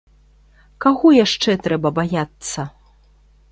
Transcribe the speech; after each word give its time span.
Каго 0.85 1.11
яшчэ 1.25 1.55
трэба 1.67 1.93
баяцца? 2.01 2.61